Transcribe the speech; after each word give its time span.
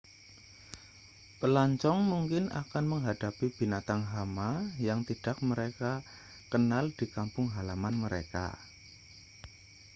pelancong 1.39 1.99
mungkin 2.11 2.45
akan 2.61 2.83
menghadapi 2.93 3.47
binatang 3.57 4.01
hama 4.13 4.51
yang 4.87 4.99
tidak 5.09 5.37
mereka 5.49 5.93
kenal 6.51 6.85
di 6.99 7.05
kampung 7.15 7.47
halaman 7.55 7.95
mereka 8.09 8.45